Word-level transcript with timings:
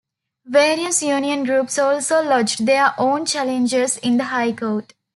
Various 0.47 1.03
union 1.03 1.43
groups 1.43 1.77
also 1.77 2.23
lodged 2.23 2.65
their 2.65 2.95
own 2.97 3.23
challenge 3.27 3.71
in 3.75 4.17
the 4.17 4.23
High 4.23 4.51
Court. 4.51 4.95